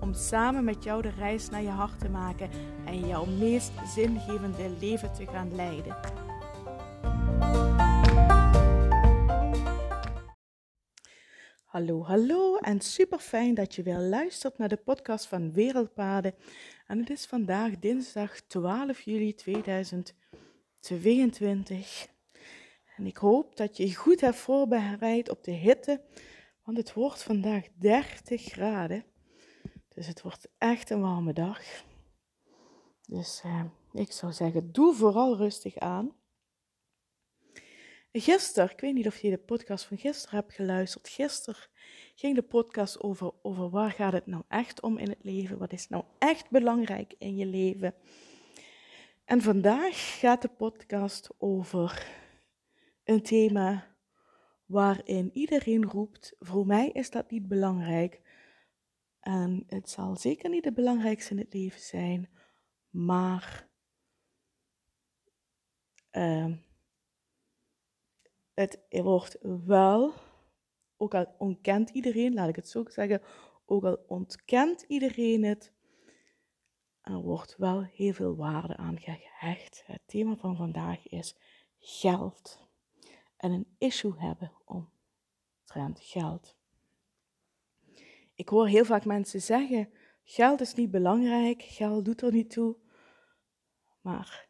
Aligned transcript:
Om 0.00 0.14
samen 0.14 0.64
met 0.64 0.84
jou 0.84 1.02
de 1.02 1.10
reis 1.10 1.48
naar 1.48 1.62
je 1.62 1.68
hart 1.68 1.98
te 1.98 2.08
maken 2.08 2.50
en 2.86 3.06
jouw 3.06 3.24
meest 3.24 3.72
zingevende 3.94 4.70
leven 4.80 5.12
te 5.12 5.26
gaan 5.26 5.54
leiden. 5.54 5.96
Hallo, 11.64 12.02
hallo 12.02 12.56
en 12.56 12.80
super 12.80 13.18
fijn 13.18 13.54
dat 13.54 13.74
je 13.74 13.82
weer 13.82 13.98
luistert 13.98 14.58
naar 14.58 14.68
de 14.68 14.76
podcast 14.76 15.26
van 15.26 15.52
Wereldpaden. 15.52 16.34
En 16.86 16.98
het 16.98 17.10
is 17.10 17.26
vandaag 17.26 17.78
dinsdag 17.78 18.40
12 18.40 19.00
juli 19.00 19.34
2022. 19.34 22.06
En 22.96 23.06
ik 23.06 23.16
hoop 23.16 23.56
dat 23.56 23.76
je 23.76 23.86
je 23.86 23.94
goed 23.94 24.20
hebt 24.20 24.36
voorbereid 24.36 25.30
op 25.30 25.44
de 25.44 25.50
hitte, 25.50 26.00
want 26.64 26.76
het 26.76 26.92
wordt 26.92 27.22
vandaag 27.22 27.66
30 27.78 28.42
graden. 28.42 29.09
Dus 29.94 30.06
het 30.06 30.22
wordt 30.22 30.48
echt 30.58 30.90
een 30.90 31.00
warme 31.00 31.32
dag. 31.32 31.62
Dus 33.06 33.40
eh, 33.44 33.64
ik 33.92 34.12
zou 34.12 34.32
zeggen, 34.32 34.72
doe 34.72 34.94
vooral 34.94 35.36
rustig 35.36 35.76
aan. 35.76 36.12
Gisteren, 38.12 38.70
ik 38.70 38.80
weet 38.80 38.94
niet 38.94 39.06
of 39.06 39.18
je 39.18 39.30
de 39.30 39.38
podcast 39.38 39.84
van 39.84 39.98
gisteren 39.98 40.38
hebt 40.38 40.54
geluisterd. 40.54 41.08
Gisteren 41.08 41.68
ging 42.14 42.34
de 42.34 42.42
podcast 42.42 43.00
over, 43.02 43.32
over 43.42 43.70
waar 43.70 43.90
gaat 43.90 44.12
het 44.12 44.26
nou 44.26 44.42
echt 44.48 44.80
om 44.80 44.98
in 44.98 45.08
het 45.08 45.24
leven? 45.24 45.58
Wat 45.58 45.72
is 45.72 45.88
nou 45.88 46.04
echt 46.18 46.50
belangrijk 46.50 47.14
in 47.18 47.36
je 47.36 47.46
leven? 47.46 47.94
En 49.24 49.42
vandaag 49.42 50.18
gaat 50.18 50.42
de 50.42 50.48
podcast 50.48 51.30
over 51.38 52.06
een 53.04 53.22
thema 53.22 53.86
waarin 54.66 55.30
iedereen 55.32 55.84
roept: 55.84 56.34
voor 56.38 56.66
mij 56.66 56.88
is 56.88 57.10
dat 57.10 57.30
niet 57.30 57.48
belangrijk. 57.48 58.20
En 59.20 59.64
het 59.66 59.90
zal 59.90 60.16
zeker 60.16 60.50
niet 60.50 60.64
het 60.64 60.74
belangrijkste 60.74 61.30
in 61.30 61.38
het 61.38 61.54
leven 61.54 61.80
zijn, 61.80 62.28
maar 62.90 63.68
uh, 66.12 66.54
het 68.54 68.78
wordt 68.88 69.38
wel, 69.66 70.12
ook 70.96 71.14
al 71.14 71.34
ontkent 71.38 71.90
iedereen, 71.90 72.34
laat 72.34 72.48
ik 72.48 72.56
het 72.56 72.68
zo 72.68 72.84
zeggen, 72.86 73.22
ook 73.66 73.84
al 73.84 74.04
ontkent 74.06 74.82
iedereen 74.82 75.44
het, 75.44 75.72
er 77.00 77.20
wordt 77.20 77.56
wel 77.56 77.82
heel 77.82 78.12
veel 78.12 78.36
waarde 78.36 78.76
aan 78.76 79.00
gehecht. 79.00 79.82
Het 79.86 80.00
thema 80.06 80.36
van 80.36 80.56
vandaag 80.56 81.08
is 81.08 81.36
geld 81.78 82.68
en 83.36 83.52
een 83.52 83.74
issue 83.78 84.18
hebben 84.18 84.52
omtrent 84.64 86.00
geld. 86.00 86.59
Ik 88.40 88.48
hoor 88.48 88.68
heel 88.68 88.84
vaak 88.84 89.04
mensen 89.04 89.40
zeggen: 89.40 89.90
geld 90.22 90.60
is 90.60 90.74
niet 90.74 90.90
belangrijk, 90.90 91.62
geld 91.62 92.04
doet 92.04 92.22
er 92.22 92.32
niet 92.32 92.50
toe. 92.50 92.76
Maar 94.00 94.48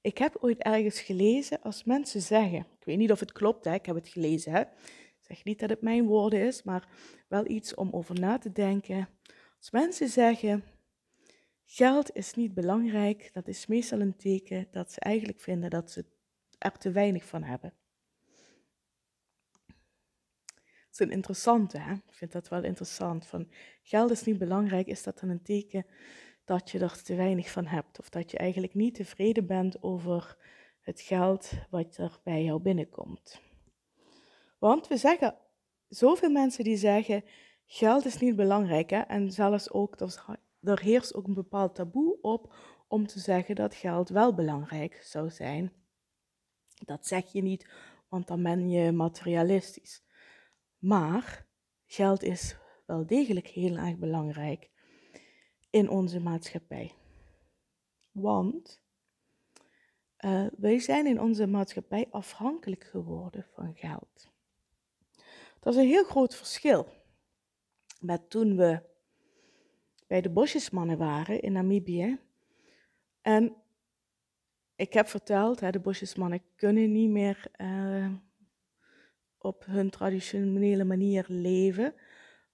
ik 0.00 0.18
heb 0.18 0.36
ooit 0.40 0.58
ergens 0.58 1.00
gelezen 1.00 1.60
als 1.62 1.84
mensen 1.84 2.20
zeggen, 2.20 2.58
ik 2.58 2.84
weet 2.84 2.98
niet 2.98 3.12
of 3.12 3.20
het 3.20 3.32
klopt, 3.32 3.64
hè, 3.64 3.74
ik 3.74 3.86
heb 3.86 3.94
het 3.94 4.08
gelezen, 4.08 4.52
hè. 4.52 4.60
ik 4.60 5.18
zeg 5.20 5.44
niet 5.44 5.58
dat 5.58 5.70
het 5.70 5.82
mijn 5.82 6.06
woorden 6.06 6.40
is, 6.40 6.62
maar 6.62 6.88
wel 7.28 7.48
iets 7.48 7.74
om 7.74 7.90
over 7.92 8.20
na 8.20 8.38
te 8.38 8.52
denken. 8.52 9.08
Als 9.58 9.70
mensen 9.70 10.08
zeggen, 10.08 10.64
geld 11.64 12.14
is 12.14 12.34
niet 12.34 12.54
belangrijk, 12.54 13.30
dat 13.32 13.48
is 13.48 13.66
meestal 13.66 14.00
een 14.00 14.16
teken 14.16 14.68
dat 14.70 14.92
ze 14.92 15.00
eigenlijk 15.00 15.40
vinden 15.40 15.70
dat 15.70 15.90
ze 15.90 16.04
er 16.58 16.78
te 16.78 16.90
weinig 16.90 17.24
van 17.24 17.42
hebben. 17.42 17.72
Dat 20.87 20.87
is 21.00 21.06
een 21.06 21.12
interessante, 21.12 21.78
hè? 21.78 21.92
ik 21.92 22.14
vind 22.14 22.32
dat 22.32 22.48
wel 22.48 22.64
interessant. 22.64 23.26
Van, 23.26 23.48
geld 23.82 24.10
is 24.10 24.24
niet 24.24 24.38
belangrijk, 24.38 24.86
is 24.86 25.02
dat 25.02 25.20
dan 25.20 25.28
een 25.28 25.42
teken 25.42 25.86
dat 26.44 26.70
je 26.70 26.78
er 26.78 27.02
te 27.02 27.14
weinig 27.14 27.50
van 27.50 27.66
hebt. 27.66 27.98
Of 27.98 28.08
dat 28.08 28.30
je 28.30 28.38
eigenlijk 28.38 28.74
niet 28.74 28.94
tevreden 28.94 29.46
bent 29.46 29.82
over 29.82 30.36
het 30.80 31.00
geld 31.00 31.52
wat 31.70 31.96
er 31.96 32.20
bij 32.24 32.44
jou 32.44 32.60
binnenkomt. 32.60 33.40
Want 34.58 34.88
we 34.88 34.96
zeggen, 34.96 35.34
zoveel 35.88 36.30
mensen 36.30 36.64
die 36.64 36.76
zeggen, 36.76 37.24
geld 37.66 38.04
is 38.04 38.18
niet 38.18 38.36
belangrijk. 38.36 38.90
Hè? 38.90 39.00
En 39.00 39.30
zelfs 39.30 39.70
ook, 39.70 40.00
er 40.60 40.80
heerst 40.80 41.14
ook 41.14 41.26
een 41.26 41.34
bepaald 41.34 41.74
taboe 41.74 42.18
op 42.20 42.54
om 42.88 43.06
te 43.06 43.18
zeggen 43.18 43.54
dat 43.54 43.74
geld 43.74 44.08
wel 44.08 44.34
belangrijk 44.34 45.00
zou 45.02 45.30
zijn. 45.30 45.72
Dat 46.84 47.06
zeg 47.06 47.32
je 47.32 47.42
niet, 47.42 47.70
want 48.08 48.26
dan 48.26 48.42
ben 48.42 48.70
je 48.70 48.92
materialistisch. 48.92 50.02
Maar 50.78 51.46
geld 51.86 52.22
is 52.22 52.56
wel 52.86 53.06
degelijk 53.06 53.46
heel 53.46 53.76
erg 53.76 53.96
belangrijk 53.96 54.70
in 55.70 55.88
onze 55.88 56.20
maatschappij. 56.20 56.92
Want 58.10 58.82
uh, 60.20 60.46
wij 60.56 60.78
zijn 60.78 61.06
in 61.06 61.20
onze 61.20 61.46
maatschappij 61.46 62.06
afhankelijk 62.10 62.84
geworden 62.84 63.46
van 63.54 63.74
geld. 63.74 64.30
Dat 65.60 65.74
is 65.74 65.80
een 65.80 65.88
heel 65.88 66.04
groot 66.04 66.36
verschil 66.36 66.88
met 68.00 68.30
toen 68.30 68.56
we 68.56 68.82
bij 70.06 70.20
de 70.20 70.30
bosjesmannen 70.30 70.98
waren 70.98 71.40
in 71.40 71.52
Namibië. 71.52 72.18
En 73.20 73.56
ik 74.76 74.92
heb 74.92 75.08
verteld, 75.08 75.60
hè, 75.60 75.70
de 75.70 75.80
bosjesmannen 75.80 76.42
kunnen 76.56 76.92
niet 76.92 77.10
meer 77.10 77.50
uh, 77.56 78.12
op 79.38 79.64
hun 79.66 79.90
traditionele 79.90 80.84
manier 80.84 81.24
leven. 81.28 81.94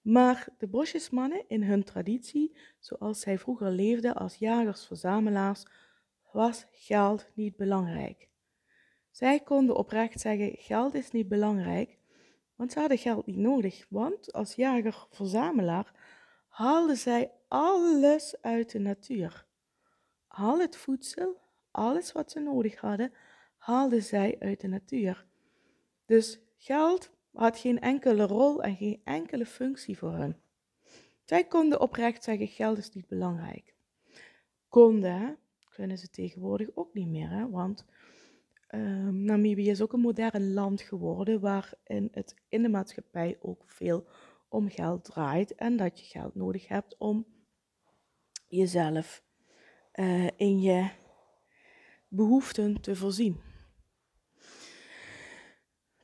Maar 0.01 0.47
de 0.57 0.67
bosjesmannen 0.67 1.43
in 1.47 1.63
hun 1.63 1.83
traditie, 1.83 2.57
zoals 2.79 3.19
zij 3.19 3.39
vroeger 3.39 3.71
leefden 3.71 4.15
als 4.15 4.35
jagers-verzamelaars, 4.35 5.65
was 6.31 6.65
geld 6.71 7.29
niet 7.33 7.55
belangrijk. 7.55 8.29
Zij 9.11 9.39
konden 9.39 9.75
oprecht 9.75 10.19
zeggen: 10.19 10.55
geld 10.57 10.93
is 10.93 11.11
niet 11.11 11.27
belangrijk, 11.27 11.97
want 12.55 12.71
ze 12.71 12.79
hadden 12.79 12.97
geld 12.97 13.25
niet 13.25 13.37
nodig. 13.37 13.85
Want 13.89 14.33
als 14.33 14.55
jager-verzamelaar 14.55 15.93
haalden 16.47 16.97
zij 16.97 17.31
alles 17.47 18.41
uit 18.41 18.71
de 18.71 18.79
natuur. 18.79 19.45
Al 20.27 20.59
het 20.59 20.77
voedsel, 20.77 21.41
alles 21.71 22.11
wat 22.11 22.31
ze 22.31 22.39
nodig 22.39 22.79
hadden, 22.79 23.13
haalden 23.57 24.03
zij 24.03 24.35
uit 24.39 24.61
de 24.61 24.67
natuur. 24.67 25.25
Dus 26.05 26.39
geld 26.65 27.09
had 27.33 27.59
geen 27.59 27.79
enkele 27.79 28.25
rol 28.25 28.63
en 28.63 28.75
geen 28.75 29.01
enkele 29.03 29.45
functie 29.45 29.97
voor 29.97 30.13
hen. 30.13 30.39
Zij 31.23 31.43
konden 31.47 31.81
oprecht 31.81 32.23
zeggen: 32.23 32.47
geld 32.47 32.77
is 32.77 32.91
niet 32.91 33.07
belangrijk. 33.07 33.73
Konden, 34.69 35.37
kunnen 35.69 35.97
ze 35.97 36.09
tegenwoordig 36.09 36.69
ook 36.73 36.93
niet 36.93 37.07
meer, 37.07 37.29
hè? 37.29 37.49
want 37.49 37.85
uh, 38.69 39.07
Namibië 39.07 39.69
is 39.69 39.81
ook 39.81 39.93
een 39.93 39.99
modern 39.99 40.53
land 40.53 40.81
geworden 40.81 41.39
waarin 41.39 42.09
het 42.11 42.35
in 42.49 42.61
de 42.61 42.69
maatschappij 42.69 43.37
ook 43.41 43.63
veel 43.65 44.07
om 44.49 44.69
geld 44.69 45.03
draait 45.03 45.55
en 45.55 45.77
dat 45.77 45.99
je 45.99 46.05
geld 46.05 46.35
nodig 46.35 46.67
hebt 46.67 46.97
om 46.97 47.25
jezelf 48.47 49.23
uh, 49.93 50.27
in 50.35 50.61
je 50.61 50.89
behoeften 52.07 52.81
te 52.81 52.95
voorzien. 52.95 53.54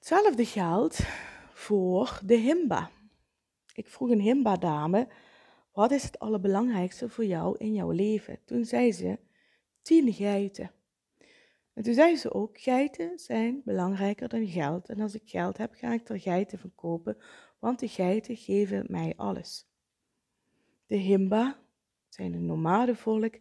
Hetzelfde 0.02 0.46
geldt 0.46 1.00
voor 1.54 2.20
de 2.26 2.36
Himba. 2.36 2.90
Ik 3.74 3.88
vroeg 3.88 4.10
een 4.10 4.20
Himba-dame, 4.20 5.08
wat 5.72 5.92
is 5.92 6.04
het 6.04 6.20
allerbelangrijkste 6.20 7.10
voor 7.10 7.26
jou 7.26 7.58
in 7.58 7.74
jouw 7.74 7.92
leven? 7.92 8.40
Toen 8.46 8.66
zei 8.66 8.92
ze, 8.92 9.20
tien 9.82 10.14
geiten. 10.14 10.72
En 11.74 11.84
toen 11.84 11.94
zei 11.94 12.16
ze 12.16 12.34
ook, 12.34 12.60
geiten 12.60 13.20
zijn 13.20 13.62
belangrijker 13.66 14.30
dan 14.30 14.48
geld. 14.48 14.90
En 14.90 15.00
als 15.00 15.16
ik 15.16 15.30
geld 15.30 15.58
heb, 15.58 15.74
ga 15.74 15.94
ik 15.94 16.10
er 16.10 16.20
geiten 16.20 16.60
van 16.60 16.76
kopen, 16.76 17.18
want 17.60 17.80
de 17.80 17.88
geiten 17.88 18.38
geven 18.38 18.86
mij 18.88 19.14
alles. 19.16 19.68
De 20.86 20.96
Himba 20.96 21.60
zijn 22.10 22.34
een 22.34 22.46
nomadenvolk, 22.46 23.40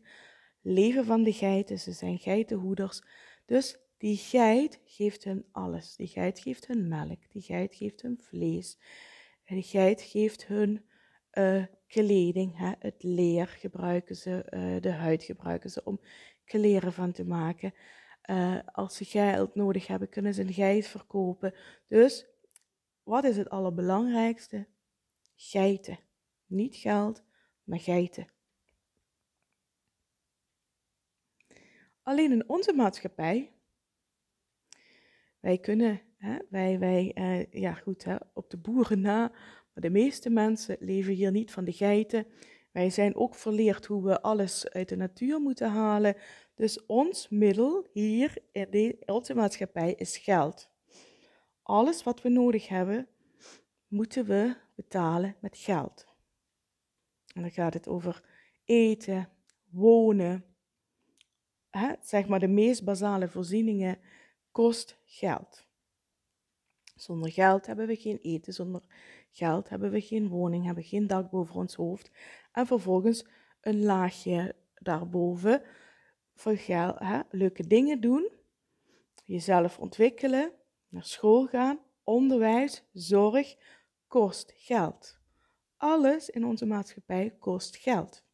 leven 0.60 1.04
van 1.04 1.22
de 1.22 1.32
geiten, 1.32 1.78
ze 1.78 1.92
zijn 1.92 2.18
geitenhoeders. 2.18 3.02
Dus 3.46 3.78
die 4.00 4.16
geit 4.16 4.80
geeft 4.84 5.24
hun 5.24 5.44
alles. 5.52 5.96
Die 5.96 6.06
geit 6.06 6.38
geeft 6.38 6.66
hun 6.66 6.88
melk. 6.88 7.32
Die 7.32 7.42
geit 7.42 7.74
geeft 7.74 8.02
hun 8.02 8.18
vlees. 8.22 8.78
En 9.44 9.54
die 9.54 9.64
geit 9.64 10.02
geeft 10.02 10.46
hun 10.46 10.84
uh, 11.32 11.64
kleding, 11.86 12.58
hè, 12.58 12.72
het 12.78 13.02
leer 13.02 13.46
gebruiken 13.46 14.16
ze, 14.16 14.46
uh, 14.50 14.80
de 14.80 14.92
huid 14.92 15.22
gebruiken 15.22 15.70
ze 15.70 15.84
om 15.84 16.00
kleren 16.44 16.92
van 16.92 17.12
te 17.12 17.24
maken. 17.24 17.74
Uh, 18.30 18.58
als 18.64 18.96
ze 18.96 19.04
geld 19.04 19.54
nodig 19.54 19.86
hebben, 19.86 20.08
kunnen 20.08 20.34
ze 20.34 20.42
een 20.42 20.52
geit 20.52 20.86
verkopen. 20.86 21.54
Dus 21.88 22.26
wat 23.02 23.24
is 23.24 23.36
het 23.36 23.50
allerbelangrijkste? 23.50 24.66
Geiten. 25.36 25.98
Niet 26.46 26.76
geld, 26.76 27.24
maar 27.64 27.80
geiten. 27.80 28.26
Alleen 32.02 32.32
in 32.32 32.48
onze 32.48 32.72
maatschappij, 32.72 33.52
wij 35.40 35.58
kunnen, 35.58 36.00
hè, 36.16 36.38
wij, 36.50 36.78
wij 36.78 37.12
uh, 37.14 37.62
ja 37.62 37.74
goed, 37.74 38.04
hè, 38.04 38.16
op 38.34 38.50
de 38.50 38.56
boeren 38.56 39.00
na, 39.00 39.28
maar 39.72 39.82
de 39.82 39.90
meeste 39.90 40.30
mensen 40.30 40.76
leven 40.80 41.14
hier 41.14 41.30
niet 41.30 41.50
van 41.50 41.64
de 41.64 41.72
geiten. 41.72 42.26
Wij 42.72 42.90
zijn 42.90 43.16
ook 43.16 43.34
verleerd 43.34 43.86
hoe 43.86 44.04
we 44.04 44.22
alles 44.22 44.68
uit 44.68 44.88
de 44.88 44.96
natuur 44.96 45.40
moeten 45.40 45.70
halen. 45.70 46.16
Dus 46.54 46.86
ons 46.86 47.28
middel 47.28 47.88
hier 47.92 48.38
in 48.52 48.66
de, 48.70 49.02
onze 49.06 49.34
maatschappij 49.34 49.94
is 49.94 50.16
geld. 50.16 50.70
Alles 51.62 52.02
wat 52.02 52.22
we 52.22 52.28
nodig 52.28 52.68
hebben, 52.68 53.08
moeten 53.88 54.24
we 54.24 54.56
betalen 54.74 55.36
met 55.40 55.56
geld. 55.58 56.06
En 57.34 57.42
dan 57.42 57.50
gaat 57.50 57.74
het 57.74 57.88
over 57.88 58.24
eten, 58.64 59.28
wonen. 59.70 60.44
Hè? 61.70 61.92
Zeg 62.00 62.28
maar 62.28 62.40
de 62.40 62.48
meest 62.48 62.84
basale 62.84 63.28
voorzieningen 63.28 63.98
kost 64.52 64.98
geld. 65.04 65.68
Zonder 66.94 67.30
geld 67.30 67.66
hebben 67.66 67.86
we 67.86 67.96
geen 67.96 68.18
eten, 68.18 68.52
zonder 68.52 68.82
geld 69.30 69.68
hebben 69.68 69.90
we 69.90 70.00
geen 70.00 70.28
woning, 70.28 70.64
hebben 70.64 70.84
geen 70.84 71.06
dak 71.06 71.30
boven 71.30 71.54
ons 71.54 71.74
hoofd. 71.74 72.10
En 72.52 72.66
vervolgens 72.66 73.26
een 73.60 73.82
laagje 73.82 74.54
daarboven 74.74 75.62
voor 76.34 76.56
geld, 76.56 76.98
hè? 76.98 77.20
leuke 77.30 77.66
dingen 77.66 78.00
doen, 78.00 78.30
jezelf 79.24 79.78
ontwikkelen, 79.78 80.52
naar 80.88 81.04
school 81.04 81.46
gaan, 81.46 81.78
onderwijs, 82.04 82.84
zorg, 82.92 83.56
kost 84.06 84.52
geld. 84.56 85.18
Alles 85.76 86.30
in 86.30 86.44
onze 86.44 86.66
maatschappij 86.66 87.36
kost 87.38 87.76
geld. 87.76 88.24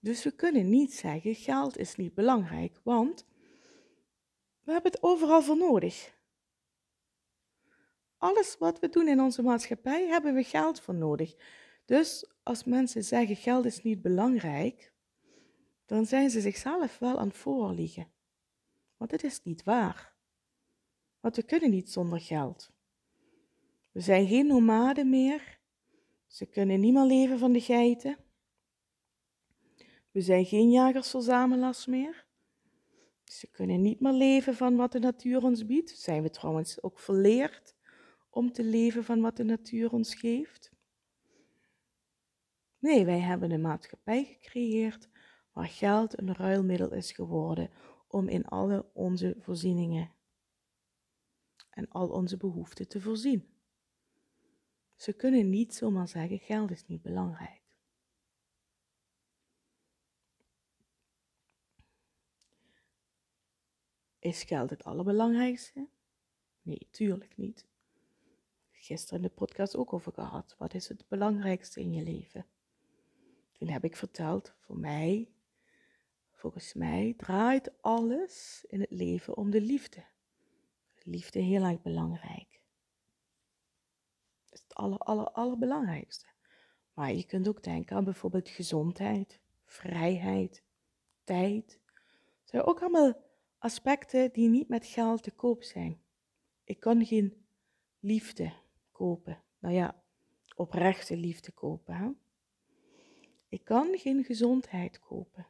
Dus 0.00 0.24
we 0.24 0.30
kunnen 0.30 0.70
niet 0.70 0.94
zeggen 0.94 1.34
geld 1.34 1.78
is 1.78 1.96
niet 1.96 2.14
belangrijk, 2.14 2.80
want 2.82 3.26
we 4.64 4.72
hebben 4.72 4.92
het 4.92 5.02
overal 5.02 5.42
voor 5.42 5.56
nodig. 5.56 6.12
Alles 8.16 8.56
wat 8.58 8.78
we 8.78 8.88
doen 8.88 9.08
in 9.08 9.20
onze 9.20 9.42
maatschappij 9.42 10.06
hebben 10.06 10.34
we 10.34 10.42
geld 10.42 10.80
voor 10.80 10.94
nodig. 10.94 11.34
Dus 11.84 12.30
als 12.42 12.64
mensen 12.64 13.04
zeggen 13.04 13.36
geld 13.36 13.64
is 13.64 13.82
niet 13.82 14.02
belangrijk, 14.02 14.92
dan 15.86 16.06
zijn 16.06 16.30
ze 16.30 16.40
zichzelf 16.40 16.98
wel 16.98 17.18
aan 17.18 17.28
het 17.28 17.36
voorliegen. 17.36 18.12
Want 18.96 19.10
het 19.10 19.24
is 19.24 19.42
niet 19.42 19.62
waar. 19.62 20.14
Want 21.20 21.36
we 21.36 21.42
kunnen 21.42 21.70
niet 21.70 21.90
zonder 21.90 22.20
geld. 22.20 22.70
We 23.92 24.00
zijn 24.00 24.26
geen 24.26 24.46
nomaden 24.46 25.10
meer. 25.10 25.60
Ze 26.26 26.46
kunnen 26.46 26.80
niet 26.80 26.92
meer 26.92 27.04
leven 27.04 27.38
van 27.38 27.52
de 27.52 27.60
geiten. 27.60 28.16
We 30.10 30.20
zijn 30.20 30.44
geen 30.44 30.70
jagers-verzamelaars 30.70 31.86
meer. 31.86 32.23
Ze 33.34 33.50
kunnen 33.50 33.80
niet 33.80 34.00
meer 34.00 34.12
leven 34.12 34.54
van 34.54 34.76
wat 34.76 34.92
de 34.92 34.98
natuur 34.98 35.42
ons 35.42 35.66
biedt. 35.66 35.90
Zijn 35.90 36.22
we 36.22 36.30
trouwens 36.30 36.82
ook 36.82 36.98
verleerd 36.98 37.74
om 38.30 38.52
te 38.52 38.64
leven 38.64 39.04
van 39.04 39.20
wat 39.20 39.36
de 39.36 39.44
natuur 39.44 39.92
ons 39.92 40.14
geeft? 40.14 40.72
Nee, 42.78 43.04
wij 43.04 43.18
hebben 43.18 43.50
een 43.50 43.60
maatschappij 43.60 44.24
gecreëerd 44.24 45.08
waar 45.52 45.68
geld 45.68 46.18
een 46.18 46.34
ruilmiddel 46.34 46.92
is 46.92 47.12
geworden 47.12 47.70
om 48.08 48.28
in 48.28 48.44
alle 48.44 48.90
onze 48.92 49.36
voorzieningen 49.40 50.12
en 51.70 51.88
al 51.88 52.08
onze 52.08 52.36
behoeften 52.36 52.88
te 52.88 53.00
voorzien. 53.00 53.48
Ze 54.96 55.12
kunnen 55.12 55.50
niet 55.50 55.74
zomaar 55.74 56.08
zeggen: 56.08 56.38
geld 56.38 56.70
is 56.70 56.86
niet 56.86 57.02
belangrijk. 57.02 57.63
Is 64.24 64.42
geld 64.42 64.70
het 64.70 64.84
allerbelangrijkste? 64.84 65.88
Nee, 66.62 66.88
tuurlijk 66.90 67.36
niet. 67.36 67.66
Gisteren 68.70 69.22
in 69.22 69.28
de 69.28 69.34
podcast 69.34 69.76
ook 69.76 69.92
over 69.92 70.12
gehad. 70.12 70.54
Wat 70.58 70.74
is 70.74 70.88
het 70.88 71.08
belangrijkste 71.08 71.80
in 71.80 71.92
je 71.92 72.02
leven? 72.02 72.46
Toen 73.52 73.68
heb 73.68 73.84
ik 73.84 73.96
verteld, 73.96 74.54
voor 74.58 74.78
mij, 74.78 75.28
volgens 76.32 76.74
mij 76.74 77.14
draait 77.16 77.82
alles 77.82 78.64
in 78.68 78.80
het 78.80 78.90
leven 78.90 79.36
om 79.36 79.50
de 79.50 79.60
liefde. 79.60 80.04
Liefde 81.02 81.38
heel 81.38 81.64
erg 81.64 81.82
belangrijk 81.82 82.60
is 84.50 84.60
het 84.60 84.74
aller, 84.74 84.98
aller, 84.98 85.30
allerbelangrijkste. 85.30 86.26
Maar 86.94 87.12
je 87.12 87.24
kunt 87.24 87.48
ook 87.48 87.62
denken 87.62 87.96
aan 87.96 88.04
bijvoorbeeld 88.04 88.48
gezondheid, 88.48 89.40
vrijheid, 89.64 90.62
tijd. 91.24 91.80
Dat 92.40 92.50
zijn 92.50 92.62
ook 92.62 92.80
allemaal 92.80 93.32
aspecten 93.64 94.32
die 94.32 94.48
niet 94.48 94.68
met 94.68 94.86
geld 94.86 95.22
te 95.22 95.30
koop 95.30 95.62
zijn. 95.62 96.02
Ik 96.64 96.80
kan 96.80 97.06
geen 97.06 97.46
liefde 97.98 98.52
kopen. 98.92 99.42
Nou 99.58 99.74
ja, 99.74 100.02
oprechte 100.56 101.16
liefde 101.16 101.52
kopen. 101.52 102.18
Ik 103.48 103.64
kan 103.64 103.98
geen 103.98 104.24
gezondheid 104.24 104.98
kopen. 104.98 105.46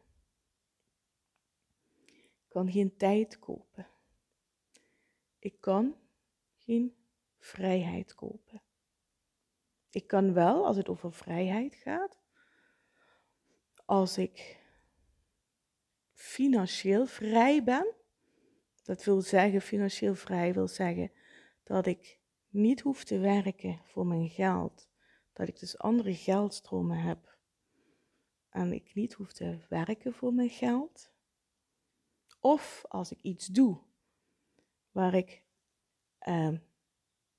Ik 2.05 2.49
kan 2.49 2.71
geen 2.73 2.97
tijd 2.97 3.39
kopen. 3.39 3.89
Ik 5.39 5.61
kan 5.61 5.97
geen 6.57 6.97
vrijheid 7.39 8.15
kopen. 8.15 8.63
Ik 9.91 10.07
kan 10.07 10.33
wel, 10.33 10.67
als 10.67 10.77
het 10.77 10.89
over 10.89 11.13
vrijheid 11.13 11.75
gaat, 11.75 12.19
als 13.85 14.19
ik 14.19 14.63
financieel 16.13 17.07
vrij 17.07 17.65
ben, 17.65 17.95
dat 18.85 19.05
wil 19.05 19.21
zeggen, 19.21 19.61
financieel 19.61 20.15
vrij 20.15 20.55
wil 20.55 20.69
zeggen 20.69 21.13
dat 21.63 21.87
ik 21.87 22.19
niet 22.49 22.81
hoef 22.81 23.05
te 23.05 23.19
werken 23.19 23.81
voor 23.85 24.07
mijn 24.07 24.29
geld, 24.29 24.89
dat 25.33 25.49
ik 25.49 25.59
dus 25.59 25.79
andere 25.79 26.15
geldstromen 26.15 26.99
heb 26.99 27.39
en 28.49 28.73
ik 28.73 28.95
niet 28.95 29.13
hoef 29.13 29.33
te 29.33 29.59
werken 29.69 30.15
voor 30.15 30.33
mijn 30.35 30.51
geld. 30.51 31.13
Of 32.41 32.85
als 32.89 33.11
ik 33.11 33.21
iets 33.21 33.47
doe 33.47 33.79
waar 34.91 35.15
ik 35.15 35.43
eh, 36.19 36.53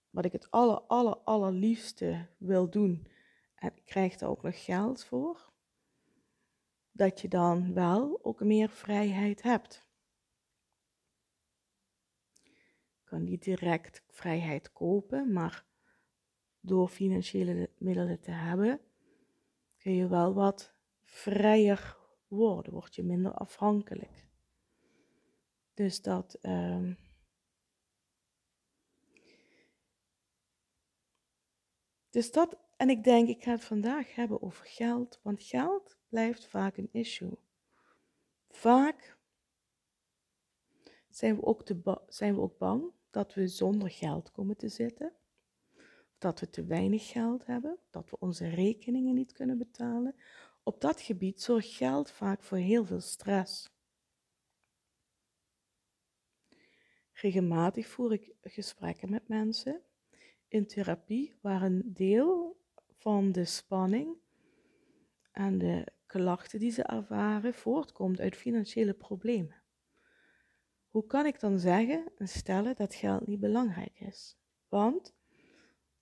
wat 0.09 0.25
ik 0.25 0.31
het 0.31 0.51
aller, 0.51 0.79
aller, 0.79 1.17
allerliefste 1.17 2.27
wil 2.37 2.69
doen 2.69 3.07
en 3.55 3.71
ik 3.75 3.85
krijg 3.85 4.17
daar 4.17 4.29
ook 4.29 4.43
nog 4.43 4.63
geld 4.63 5.03
voor, 5.03 5.53
dat 6.91 7.21
je 7.21 7.27
dan 7.27 7.73
wel 7.73 8.19
ook 8.23 8.39
meer 8.39 8.69
vrijheid 8.69 9.41
hebt. 9.41 9.87
Je 12.43 12.94
kan 13.05 13.23
niet 13.23 13.43
direct 13.43 14.03
vrijheid 14.07 14.71
kopen, 14.71 15.31
maar 15.31 15.65
door 16.59 16.87
financiële 16.87 17.69
middelen 17.77 18.19
te 18.19 18.31
hebben, 18.31 18.81
kun 19.77 19.95
je 19.95 20.07
wel 20.07 20.33
wat 20.33 20.73
vrijer 21.03 21.97
worden, 22.27 22.73
word 22.73 22.95
je 22.95 23.03
minder 23.03 23.33
afhankelijk. 23.33 24.27
Dus 25.73 26.01
dat. 26.01 26.37
Uh, 26.41 26.91
Dus 32.15 32.31
dat, 32.31 32.57
en 32.77 32.89
ik 32.89 33.03
denk, 33.03 33.27
ik 33.27 33.43
ga 33.43 33.51
het 33.51 33.65
vandaag 33.65 34.15
hebben 34.15 34.41
over 34.41 34.65
geld, 34.65 35.19
want 35.23 35.43
geld 35.43 35.97
blijft 36.09 36.47
vaak 36.47 36.77
een 36.77 36.89
issue. 36.91 37.37
Vaak 38.49 39.17
zijn 41.15 41.35
we 41.35 41.43
ook, 41.43 41.65
te 41.65 41.75
bang 42.57 42.91
dat 43.09 43.33
we 43.33 43.47
zonder 43.47 43.89
geld 43.89 44.31
komen 44.31 44.57
te 44.57 44.69
zitten, 44.69 45.13
dat 46.17 46.39
we 46.39 46.49
te 46.49 46.65
weinig 46.65 47.07
geld 47.07 47.45
hebben, 47.45 47.77
dat 47.89 48.09
we 48.09 48.19
onze 48.19 48.47
rekeningen 48.47 49.15
niet 49.15 49.31
kunnen 49.31 49.57
betalen. 49.57 50.15
Op 50.63 50.81
dat 50.81 51.01
gebied 51.01 51.41
zorgt 51.41 51.67
geld 51.67 52.11
vaak 52.11 52.43
voor 52.43 52.57
heel 52.57 52.85
veel 52.85 52.99
stress. 52.99 53.69
Regelmatig 57.13 57.87
voer 57.87 58.13
ik 58.13 58.33
gesprekken 58.41 59.09
met 59.09 59.27
mensen 59.27 59.81
in 60.47 60.67
therapie 60.67 61.33
waar 61.41 61.61
een 61.61 61.93
deel 61.93 62.59
van 62.91 63.31
de 63.31 63.45
spanning 63.45 64.17
en 65.31 65.57
de 65.57 65.85
klachten 66.05 66.59
die 66.59 66.71
ze 66.71 66.83
ervaren 66.83 67.53
voortkomt 67.53 68.19
uit 68.19 68.35
financiële 68.35 68.93
problemen. 68.93 69.63
Hoe 70.95 71.05
kan 71.05 71.25
ik 71.25 71.39
dan 71.39 71.59
zeggen 71.59 72.11
en 72.17 72.27
stellen 72.27 72.75
dat 72.75 72.95
geld 72.95 73.27
niet 73.27 73.39
belangrijk 73.39 73.99
is? 73.99 74.37
Want 74.69 75.15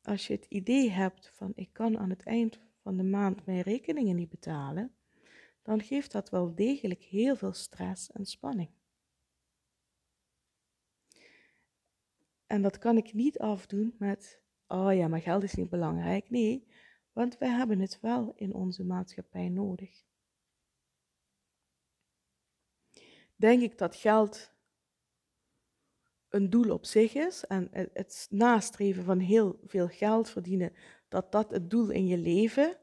als 0.01 0.27
je 0.27 0.33
het 0.33 0.45
idee 0.45 0.89
hebt 0.89 1.29
van 1.29 1.51
ik 1.55 1.69
kan 1.71 1.97
aan 1.97 2.09
het 2.09 2.23
eind 2.23 2.59
van 2.81 2.97
de 2.97 3.03
maand 3.03 3.45
mijn 3.45 3.62
rekeningen 3.62 4.15
niet 4.15 4.29
betalen, 4.29 4.95
dan 5.62 5.81
geeft 5.81 6.12
dat 6.12 6.29
wel 6.29 6.55
degelijk 6.55 7.03
heel 7.03 7.35
veel 7.35 7.53
stress 7.53 8.12
en 8.12 8.25
spanning. 8.25 8.69
En 12.47 12.62
dat 12.62 12.77
kan 12.77 12.97
ik 12.97 13.13
niet 13.13 13.39
afdoen 13.39 13.95
met, 13.97 14.41
oh 14.67 14.93
ja, 14.93 15.07
maar 15.07 15.21
geld 15.21 15.43
is 15.43 15.53
niet 15.53 15.69
belangrijk. 15.69 16.29
Nee, 16.29 16.67
want 17.13 17.38
wij 17.38 17.50
hebben 17.50 17.79
het 17.79 18.00
wel 18.00 18.33
in 18.35 18.53
onze 18.53 18.83
maatschappij 18.83 19.50
nodig. 19.50 20.03
Denk 23.35 23.62
ik 23.62 23.77
dat 23.77 23.95
geld 23.95 24.52
een 26.33 26.49
doel 26.49 26.73
op 26.73 26.85
zich 26.85 27.13
is 27.13 27.43
en 27.43 27.69
het 27.71 28.27
nastreven 28.29 29.03
van 29.03 29.19
heel 29.19 29.59
veel 29.65 29.87
geld 29.87 30.29
verdienen, 30.29 30.73
dat 31.07 31.31
dat 31.31 31.51
het 31.51 31.69
doel 31.69 31.89
in 31.89 32.07
je 32.07 32.17
leven 32.17 32.77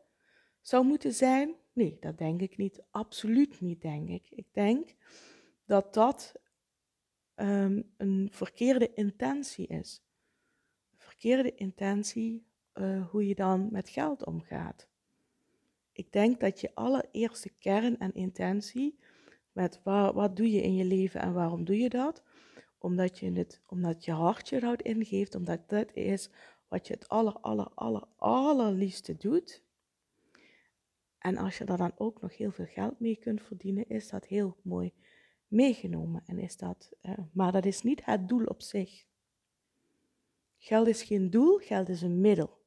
zou 0.61 0.85
moeten 0.85 1.13
zijn? 1.13 1.55
Nee, 1.73 1.97
dat 2.01 2.19
denk 2.19 2.41
ik 2.41 2.57
niet. 2.57 2.83
Absoluut 2.91 3.61
niet, 3.61 3.83
denk 3.83 4.09
ik. 4.09 4.27
Ik 4.31 4.47
denk 4.53 4.95
dat 5.65 5.95
dat 5.95 6.35
um, 7.37 7.93
een 7.97 8.29
verkeerde 8.33 8.95
intentie 8.95 9.67
is. 9.67 10.03
verkeerde 10.97 11.55
intentie 11.55 12.47
uh, 12.75 13.09
hoe 13.09 13.27
je 13.27 13.35
dan 13.35 13.69
met 13.71 13.89
geld 13.89 14.25
omgaat. 14.25 14.89
Ik 15.93 16.13
denk 16.13 16.41
dat 16.41 16.61
je 16.61 16.75
allereerste 16.75 17.51
kern 17.59 17.99
en 17.99 18.15
intentie 18.15 18.99
met 19.53 19.81
wat 19.83 20.37
doe 20.37 20.51
je 20.51 20.63
in 20.63 20.75
je 20.75 20.85
leven 20.85 21.21
en 21.21 21.33
waarom 21.33 21.65
doe 21.65 21.79
je 21.79 21.89
dat? 21.89 22.23
Omdat 22.83 23.19
je, 23.19 23.33
het, 23.33 23.61
omdat 23.67 24.05
je 24.05 24.13
hart 24.13 24.49
je 24.49 24.77
ingeeft, 24.83 25.35
omdat 25.35 25.69
dat 25.69 25.95
is 25.95 26.31
wat 26.69 26.87
je 26.87 26.95
het 26.95 27.09
aller, 27.09 27.33
aller, 27.33 27.69
aller, 27.75 28.05
allerliefste 28.17 29.17
doet. 29.17 29.63
En 31.19 31.37
als 31.37 31.59
je 31.59 31.65
daar 31.65 31.77
dan 31.77 31.93
ook 31.97 32.21
nog 32.21 32.37
heel 32.37 32.51
veel 32.51 32.67
geld 32.67 33.01
mee 33.01 33.17
kunt 33.17 33.43
verdienen, 33.43 33.89
is 33.89 34.09
dat 34.09 34.27
heel 34.27 34.57
mooi 34.63 34.93
meegenomen. 35.49 36.23
En 36.27 36.39
is 36.39 36.57
dat, 36.57 36.93
uh, 37.03 37.13
maar 37.33 37.53
dat 37.53 37.65
is 37.65 37.83
niet 37.83 38.05
het 38.05 38.29
doel 38.29 38.45
op 38.45 38.63
zich. 38.63 39.05
Geld 40.59 40.87
is 40.87 41.03
geen 41.03 41.31
doel, 41.31 41.59
geld 41.59 41.89
is 41.89 42.03
een 42.03 42.21
middel. 42.21 42.59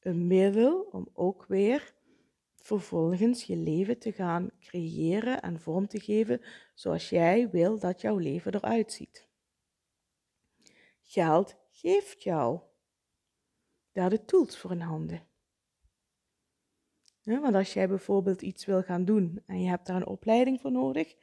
Een 0.00 0.26
middel 0.26 0.80
om 0.80 1.08
ook 1.12 1.44
weer 1.46 1.94
vervolgens 2.56 3.44
je 3.44 3.56
leven 3.56 3.98
te 3.98 4.12
gaan 4.12 4.50
creëren 4.60 5.42
en 5.42 5.60
vorm 5.60 5.86
te 5.86 6.00
geven 6.00 6.40
zoals 6.74 7.08
jij 7.08 7.50
wil 7.50 7.78
dat 7.78 8.00
jouw 8.00 8.16
leven 8.16 8.54
eruit 8.54 8.92
ziet. 8.92 9.28
Geld 11.14 11.56
geeft 11.70 12.22
jou 12.22 12.60
daar 13.92 14.10
de 14.10 14.24
tools 14.24 14.58
voor 14.58 14.70
in 14.70 14.80
handen. 14.80 15.26
want 17.22 17.54
als 17.54 17.72
jij 17.72 17.88
bijvoorbeeld 17.88 18.42
iets 18.42 18.64
wil 18.64 18.82
gaan 18.82 19.04
doen 19.04 19.42
en 19.46 19.60
je 19.60 19.68
hebt 19.68 19.86
daar 19.86 19.96
een 19.96 20.06
opleiding 20.06 20.60
voor 20.60 20.72
nodig, 20.72 21.14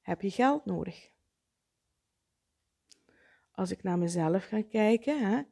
heb 0.00 0.22
je 0.22 0.30
geld 0.30 0.64
nodig. 0.64 1.10
Als 3.52 3.70
ik 3.70 3.82
naar 3.82 3.98
mezelf 3.98 4.44
ga 4.44 4.62
kijken, 4.62 5.28
hè, 5.30 5.42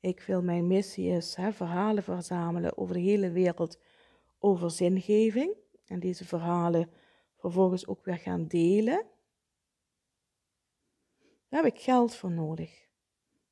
ik 0.00 0.20
wil 0.20 0.42
mijn 0.42 0.66
missie 0.66 1.08
is 1.08 1.34
hè, 1.34 1.52
verhalen 1.52 2.02
verzamelen 2.02 2.76
over 2.76 2.94
de 2.94 3.00
hele 3.00 3.30
wereld 3.30 3.80
over 4.38 4.70
zingeving 4.70 5.56
en 5.86 6.00
deze 6.00 6.24
verhalen 6.24 6.90
vervolgens 7.36 7.86
ook 7.86 8.04
weer 8.04 8.18
gaan 8.18 8.46
delen. 8.46 9.06
Daar 11.48 11.62
heb 11.62 11.74
ik 11.74 11.80
geld 11.80 12.14
voor 12.14 12.30
nodig. 12.30 12.90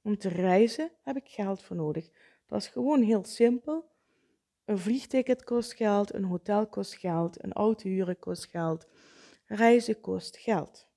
Om 0.02 0.18
te 0.18 0.28
reizen 0.28 0.90
heb 1.02 1.16
ik 1.16 1.28
geld 1.28 1.62
voor 1.62 1.76
nodig. 1.76 2.10
Dat 2.46 2.60
is 2.60 2.68
gewoon 2.68 3.02
heel 3.02 3.24
simpel. 3.24 3.88
Een 4.64 4.78
vliegticket 4.78 5.44
kost 5.44 5.74
geld, 5.74 6.14
een 6.14 6.24
hotel 6.24 6.66
kost 6.66 6.94
geld, 6.94 7.42
een 7.44 7.52
auto 7.52 7.88
huren 7.88 8.18
kost 8.18 8.46
geld, 8.46 8.86
reizen 9.46 10.00
kost 10.00 10.36
geld. 10.36 10.88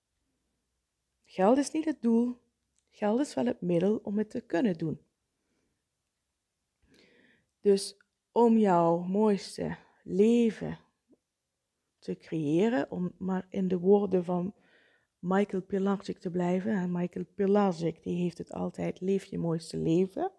Geld 1.25 1.57
is 1.57 1.72
niet 1.72 1.86
het 1.86 2.01
doel, 2.01 2.41
geld 2.89 3.19
is 3.19 3.33
wel 3.33 3.45
het 3.45 3.62
middel 3.62 4.00
om 4.03 4.17
het 4.17 4.29
te 4.29 4.41
kunnen 4.41 4.77
doen. 4.77 5.01
Dus 7.62 7.98
om 8.31 8.57
jouw 8.57 8.98
mooiste 8.98 9.77
leven 10.03 10.79
te 12.00 12.17
creëren, 12.17 12.91
om 12.91 13.12
maar 13.17 13.45
in 13.50 13.67
de 13.67 13.79
woorden 13.79 14.25
van 14.25 14.53
Michael 15.25 15.62
Pilarczyk 15.62 16.20
te 16.20 16.30
blijven. 16.30 16.74
En 16.74 16.92
Michael 16.92 17.25
Pilarczyk 17.36 18.03
die 18.03 18.15
heeft 18.15 18.38
het 18.38 18.53
altijd, 18.53 19.01
leef 19.01 19.24
je 19.24 19.38
mooiste 19.38 19.77
leven. 19.77 20.32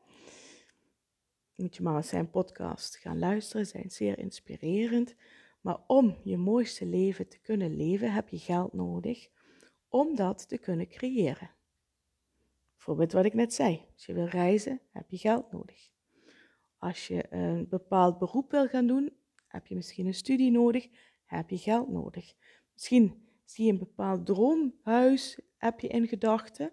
Moet 1.54 1.76
je 1.76 1.82
maar 1.82 1.96
eens 1.96 2.08
zijn 2.08 2.30
podcast 2.30 2.96
gaan 2.96 3.18
luisteren, 3.18 3.66
zijn 3.66 3.90
zeer 3.90 4.18
inspirerend. 4.18 5.14
Maar 5.60 5.78
om 5.86 6.16
je 6.24 6.36
mooiste 6.36 6.86
leven 6.86 7.28
te 7.28 7.38
kunnen 7.38 7.76
leven, 7.76 8.12
heb 8.12 8.28
je 8.28 8.38
geld 8.38 8.72
nodig 8.72 9.28
om 9.88 10.16
dat 10.16 10.48
te 10.48 10.58
kunnen 10.58 10.88
creëren. 10.88 11.50
Bijvoorbeeld 12.74 13.12
wat 13.12 13.24
ik 13.24 13.34
net 13.34 13.54
zei, 13.54 13.82
als 13.92 14.06
je 14.06 14.12
wil 14.12 14.26
reizen, 14.26 14.80
heb 14.90 15.10
je 15.10 15.18
geld 15.18 15.52
nodig. 15.52 15.90
Als 16.78 17.06
je 17.06 17.32
een 17.32 17.68
bepaald 17.68 18.18
beroep 18.18 18.50
wil 18.50 18.68
gaan 18.68 18.86
doen, 18.86 19.12
heb 19.46 19.66
je 19.66 19.74
misschien 19.74 20.06
een 20.06 20.14
studie 20.14 20.50
nodig, 20.50 20.88
heb 21.24 21.50
je 21.50 21.58
geld 21.58 21.88
nodig. 21.88 22.34
Misschien 22.72 23.23
zie 23.44 23.64
je 23.64 23.72
een 23.72 23.78
bepaald 23.78 24.26
droomhuis, 24.26 25.40
heb 25.56 25.80
je 25.80 25.88
in 25.88 26.06
gedachten, 26.06 26.72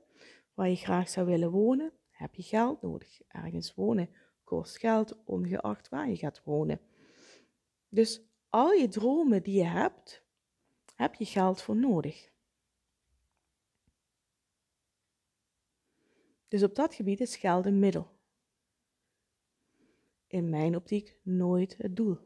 waar 0.54 0.70
je 0.70 0.75
graag 0.75 1.10
zou 1.10 1.25
willen 1.28 1.51
wonen, 1.51 1.94
heb 2.10 2.36
je 2.36 2.44
geld 2.44 2.82
nodig. 2.82 3.22
Ergens 3.28 3.74
wonen 3.74 4.10
kost 4.44 4.78
geld, 4.78 5.24
ongeacht 5.24 5.90
waar 5.90 6.10
je 6.10 6.16
gaat 6.16 6.44
wonen. 6.44 6.82
Dus 7.90 8.22
al 8.50 8.72
je 8.72 8.88
dromen 8.88 9.44
die 9.44 9.58
je 9.58 9.63
hebt, 9.63 10.24
heb 10.96 11.16
je 11.16 11.25
geld 11.25 11.62
voor 11.62 11.75
nodig. 11.75 12.30
Dus 16.48 16.63
op 16.63 16.75
dat 16.75 16.94
gebied 16.94 17.20
is 17.20 17.36
geld 17.36 17.66
een 17.66 17.80
middel. 17.80 18.12
In 20.28 20.50
mijn 20.50 20.75
optiek 20.75 21.18
nooit 21.22 21.78
het 21.78 21.96
doel. 21.96 22.18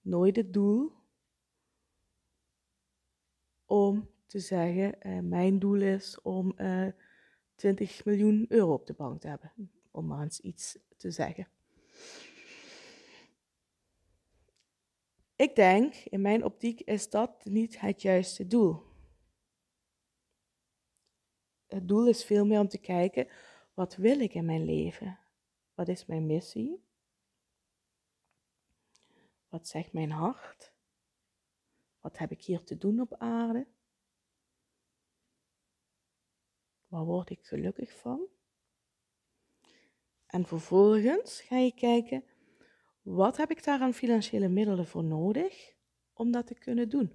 Nooit 0.00 0.36
het 0.36 0.52
doel 0.52 1.01
om 3.72 4.10
te 4.26 4.38
zeggen, 4.38 4.94
uh, 5.06 5.18
mijn 5.18 5.58
doel 5.58 5.80
is 5.80 6.20
om 6.20 6.54
uh, 6.56 6.86
eh, 6.86 6.94
20 7.54 8.04
miljoen 8.04 8.46
euro 8.48 8.72
op 8.72 8.86
de 8.86 8.92
bank 8.92 9.20
te 9.20 9.28
hebben. 9.28 9.52
Om 9.90 10.06
maar 10.06 10.22
eens 10.22 10.40
iets 10.40 10.78
te 10.96 11.10
zeggen. 11.10 11.48
Ik 15.36 15.54
denk, 15.54 15.94
in 15.94 16.20
mijn 16.20 16.44
optiek 16.44 16.80
is 16.80 17.10
dat 17.10 17.44
niet 17.44 17.80
het 17.80 18.02
juiste 18.02 18.46
doel. 18.46 18.82
Het 21.66 21.88
doel 21.88 22.08
is 22.08 22.24
veel 22.24 22.46
meer 22.46 22.60
om 22.60 22.68
te 22.68 22.78
kijken, 22.78 23.28
wat 23.74 23.96
wil 23.96 24.20
ik 24.20 24.34
in 24.34 24.44
mijn 24.44 24.64
leven? 24.64 25.18
Wat 25.74 25.88
is 25.88 26.06
mijn 26.06 26.26
missie? 26.26 26.84
Wat 29.48 29.68
zegt 29.68 29.92
mijn 29.92 30.10
hart? 30.10 30.71
Wat 32.02 32.18
heb 32.18 32.30
ik 32.30 32.42
hier 32.42 32.64
te 32.64 32.78
doen 32.78 33.00
op 33.00 33.14
aarde? 33.18 33.66
Waar 36.86 37.04
word 37.04 37.30
ik 37.30 37.44
gelukkig 37.44 37.98
van? 37.98 38.26
En 40.26 40.46
vervolgens 40.46 41.40
ga 41.40 41.56
je 41.56 41.74
kijken, 41.74 42.24
wat 43.02 43.36
heb 43.36 43.50
ik 43.50 43.64
daar 43.64 43.80
aan 43.80 43.94
financiële 43.94 44.48
middelen 44.48 44.86
voor 44.86 45.04
nodig 45.04 45.74
om 46.12 46.30
dat 46.30 46.46
te 46.46 46.54
kunnen 46.54 46.88
doen? 46.88 47.12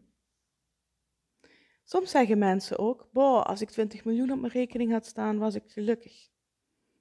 Soms 1.84 2.12
zeggen 2.12 2.38
mensen 2.38 2.78
ook, 2.78 3.10
boh, 3.12 3.44
als 3.44 3.62
ik 3.62 3.70
20 3.70 4.06
miljoen 4.06 4.32
op 4.32 4.40
mijn 4.40 4.54
rekening 4.54 4.92
had 4.92 5.06
staan, 5.06 5.38
was 5.38 5.56
ik 5.56 5.72
gelukkig. 5.72 6.30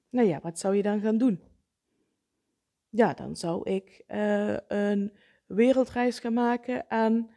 Nou 0.09 0.29
ja, 0.29 0.41
wat 0.41 0.59
zou 0.59 0.77
je 0.77 0.83
dan 0.83 1.01
gaan 1.01 1.19
doen? 1.19 1.41
Ja, 2.89 3.15
dan 3.15 3.37
zou 3.37 3.71
ik 3.71 4.05
uh, 4.09 4.57
een 4.69 5.19
wereldreis 5.47 6.19
gaan 6.19 6.33
maken 6.33 6.89
en 6.89 7.31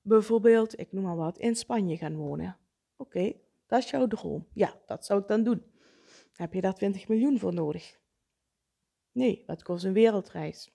bijvoorbeeld, 0.00 0.78
ik 0.78 0.92
noem 0.92 1.04
maar 1.04 1.16
wat, 1.16 1.38
in 1.38 1.56
Spanje 1.56 1.96
gaan 1.96 2.16
wonen. 2.16 2.58
Oké, 2.96 3.32
dat 3.66 3.82
is 3.82 3.90
jouw 3.90 4.06
droom. 4.06 4.46
Ja, 4.52 4.80
dat 4.86 5.04
zou 5.04 5.20
ik 5.20 5.28
dan 5.28 5.42
doen. 5.42 5.62
Heb 6.32 6.52
je 6.52 6.60
daar 6.60 6.74
20 6.74 7.08
miljoen 7.08 7.38
voor 7.38 7.54
nodig? 7.54 7.98
Nee, 9.12 9.44
wat 9.46 9.62
kost 9.62 9.84
een 9.84 9.92
wereldreis? 9.92 10.70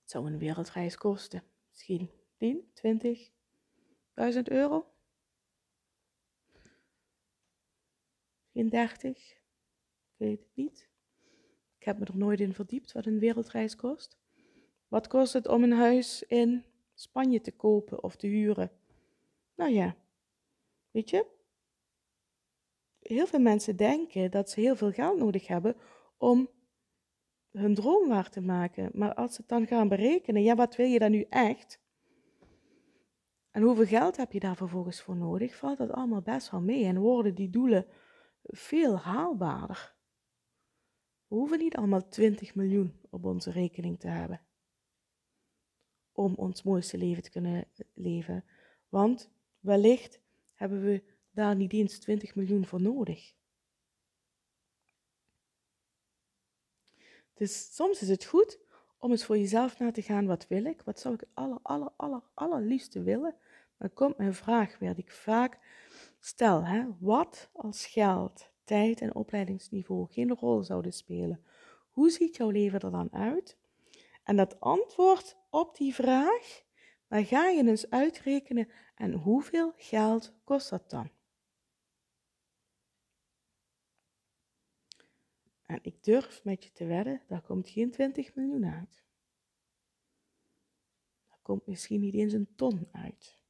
Het 0.00 0.10
zou 0.10 0.26
een 0.26 0.38
wereldreis 0.38 0.96
kosten. 0.96 1.42
Misschien 1.70 2.10
10, 2.36 2.70
20, 2.74 3.30
1000 4.14 4.48
euro? 4.50 4.86
Misschien 8.42 8.68
30? 8.68 9.32
Ik 9.32 9.40
weet 10.16 10.38
het 10.38 10.54
niet. 10.54 10.88
Ik 11.78 11.84
heb 11.84 11.98
me 11.98 12.04
er 12.04 12.16
nooit 12.16 12.40
in 12.40 12.54
verdiept 12.54 12.92
wat 12.92 13.06
een 13.06 13.18
wereldreis 13.18 13.76
kost. 13.76 14.18
Wat 14.88 15.06
kost 15.06 15.32
het 15.32 15.48
om 15.48 15.62
een 15.62 15.72
huis 15.72 16.22
in 16.22 16.64
Spanje 16.94 17.40
te 17.40 17.52
kopen 17.52 18.02
of 18.02 18.16
te 18.16 18.26
huren? 18.26 18.70
Nou 19.54 19.72
ja, 19.72 19.96
weet 20.90 21.10
je, 21.10 21.26
heel 22.98 23.26
veel 23.26 23.40
mensen 23.40 23.76
denken 23.76 24.30
dat 24.30 24.50
ze 24.50 24.60
heel 24.60 24.76
veel 24.76 24.92
geld 24.92 25.18
nodig 25.18 25.46
hebben 25.46 25.76
om 26.16 26.48
hun 27.50 27.74
droom 27.74 28.08
waar 28.08 28.30
te 28.30 28.40
maken. 28.40 28.90
Maar 28.92 29.14
als 29.14 29.34
ze 29.34 29.40
het 29.40 29.48
dan 29.48 29.66
gaan 29.66 29.88
berekenen, 29.88 30.42
ja, 30.42 30.54
wat 30.54 30.76
wil 30.76 30.86
je 30.86 30.98
dan 30.98 31.10
nu 31.10 31.26
echt? 31.28 31.82
En 33.50 33.62
hoeveel 33.62 33.86
geld 33.86 34.16
heb 34.16 34.32
je 34.32 34.40
daar 34.40 34.56
vervolgens 34.56 35.02
voor 35.02 35.16
nodig? 35.16 35.56
Valt 35.56 35.78
dat 35.78 35.90
allemaal 35.90 36.22
best 36.22 36.50
wel 36.50 36.60
mee 36.60 36.84
en 36.84 36.98
worden 36.98 37.34
die 37.34 37.50
doelen 37.50 37.86
veel 38.42 38.98
haalbaarder. 38.98 39.94
We 41.26 41.34
hoeven 41.34 41.58
niet 41.58 41.76
allemaal 41.76 42.08
20 42.08 42.54
miljoen 42.54 43.00
op 43.10 43.24
onze 43.24 43.50
rekening 43.50 44.00
te 44.00 44.08
hebben 44.08 44.40
om 46.14 46.34
ons 46.34 46.62
mooiste 46.62 46.98
leven 46.98 47.22
te 47.22 47.30
kunnen 47.30 47.66
leven. 47.94 48.44
Want 48.88 49.30
wellicht 49.60 50.20
hebben 50.54 50.82
we 50.82 51.02
daar 51.30 51.56
niet 51.56 51.72
eens 51.72 51.98
20 51.98 52.34
miljoen 52.34 52.66
voor 52.66 52.80
nodig. 52.80 53.34
Dus 57.34 57.74
soms 57.74 58.02
is 58.02 58.08
het 58.08 58.24
goed 58.24 58.58
om 58.98 59.10
eens 59.10 59.24
voor 59.24 59.38
jezelf 59.38 59.78
na 59.78 59.90
te 59.90 60.02
gaan, 60.02 60.26
wat 60.26 60.46
wil 60.46 60.64
ik? 60.64 60.82
Wat 60.82 61.00
zou 61.00 61.14
ik 61.14 61.24
aller, 61.34 61.58
aller, 61.62 61.92
aller, 61.96 62.22
allerliefste 62.34 63.02
willen? 63.02 63.36
Dan 63.78 63.92
komt 63.92 64.18
mijn 64.18 64.34
vraag 64.34 64.78
weer 64.78 64.98
ik 64.98 65.10
vaak 65.10 65.58
stel. 66.20 66.64
Hè? 66.64 66.84
Wat 67.00 67.50
als 67.52 67.86
geld, 67.86 68.50
tijd 68.64 69.00
en 69.00 69.14
opleidingsniveau 69.14 70.06
geen 70.10 70.34
rol 70.34 70.62
zouden 70.62 70.92
spelen? 70.92 71.44
Hoe 71.90 72.10
ziet 72.10 72.36
jouw 72.36 72.50
leven 72.50 72.80
er 72.80 72.90
dan 72.90 73.12
uit? 73.12 73.56
En 74.22 74.36
dat 74.36 74.60
antwoord 74.60 75.36
op 75.54 75.76
die 75.76 75.94
vraag, 75.94 76.64
dan 77.08 77.24
ga 77.24 77.48
je 77.48 77.66
eens 77.66 77.90
uitrekenen 77.90 78.68
en 78.94 79.12
hoeveel 79.12 79.72
geld 79.76 80.34
kost 80.44 80.70
dat 80.70 80.90
dan? 80.90 81.10
En 85.62 85.78
ik 85.82 86.04
durf 86.04 86.44
met 86.44 86.64
je 86.64 86.72
te 86.72 86.86
wedden, 86.86 87.22
daar 87.28 87.42
komt 87.42 87.68
geen 87.68 87.90
20 87.90 88.34
miljoen 88.34 88.66
uit. 88.66 89.04
Daar 91.28 91.38
komt 91.42 91.66
misschien 91.66 92.00
niet 92.00 92.14
eens 92.14 92.32
een 92.32 92.54
ton 92.54 92.88
uit. 92.92 93.42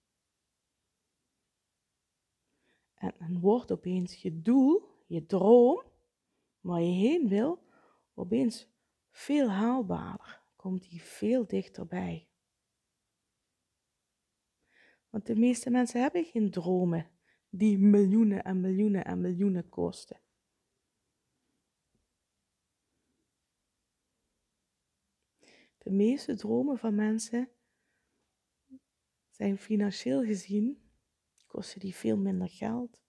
En 2.95 3.15
dan 3.19 3.41
wordt 3.41 3.73
opeens 3.73 4.23
je 4.23 4.43
doel, 4.43 5.05
je 5.07 5.27
droom, 5.27 5.83
waar 6.61 6.81
je 6.81 6.93
heen 6.93 7.29
wil, 7.29 7.63
opeens 8.15 8.69
veel 9.11 9.51
haalbaarder. 9.51 10.44
Komt 10.65 10.91
die 10.91 11.03
veel 11.03 11.47
dichterbij. 11.47 12.29
Want 15.11 15.27
de 15.27 15.37
meeste 15.37 15.71
mensen 15.71 16.01
hebben 16.01 16.25
geen 16.25 16.51
dromen 16.51 17.11
die 17.49 17.79
miljoenen 17.79 18.45
en 18.45 18.61
miljoenen 18.61 19.05
en 19.05 19.21
miljoenen 19.21 19.69
kosten. 19.69 20.21
De 25.79 25.91
meeste 25.91 26.35
dromen 26.35 26.79
van 26.79 26.95
mensen 26.95 27.49
zijn 29.31 29.59
financieel 29.59 30.25
gezien, 30.25 30.91
kosten 31.47 31.81
die 31.81 31.95
veel 31.95 32.17
minder 32.17 32.49
geld. 32.49 33.01